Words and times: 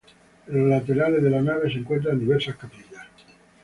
En 0.47 0.55
los 0.57 0.67
laterales 0.67 1.21
de 1.21 1.29
la 1.29 1.43
nave 1.43 1.71
se 1.71 1.77
encuentran 1.77 2.17
diversas 2.17 2.55
capillas. 2.55 3.05